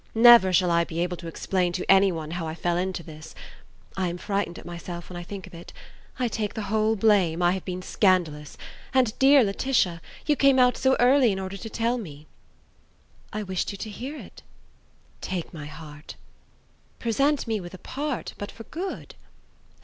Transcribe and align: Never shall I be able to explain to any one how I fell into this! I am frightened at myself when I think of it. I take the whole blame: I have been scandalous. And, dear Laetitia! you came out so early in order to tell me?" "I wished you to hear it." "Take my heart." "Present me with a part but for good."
Never 0.15 0.51
shall 0.51 0.71
I 0.71 0.83
be 0.83 0.99
able 1.01 1.15
to 1.17 1.27
explain 1.27 1.73
to 1.73 1.85
any 1.87 2.11
one 2.11 2.31
how 2.31 2.47
I 2.47 2.55
fell 2.55 2.75
into 2.75 3.03
this! 3.03 3.35
I 3.95 4.07
am 4.09 4.17
frightened 4.17 4.57
at 4.57 4.65
myself 4.65 5.11
when 5.11 5.15
I 5.15 5.21
think 5.21 5.45
of 5.45 5.53
it. 5.53 5.71
I 6.17 6.27
take 6.27 6.55
the 6.55 6.63
whole 6.73 6.95
blame: 6.95 7.43
I 7.43 7.51
have 7.51 7.65
been 7.65 7.83
scandalous. 7.83 8.57
And, 8.95 9.13
dear 9.19 9.43
Laetitia! 9.43 10.01
you 10.25 10.35
came 10.35 10.57
out 10.57 10.75
so 10.75 10.95
early 10.99 11.31
in 11.31 11.37
order 11.39 11.55
to 11.55 11.69
tell 11.69 11.99
me?" 11.99 12.25
"I 13.31 13.43
wished 13.43 13.71
you 13.71 13.77
to 13.77 13.91
hear 13.91 14.17
it." 14.17 14.41
"Take 15.21 15.53
my 15.53 15.67
heart." 15.67 16.15
"Present 16.97 17.45
me 17.45 17.59
with 17.61 17.75
a 17.75 17.77
part 17.77 18.33
but 18.39 18.49
for 18.49 18.63
good." 18.63 19.13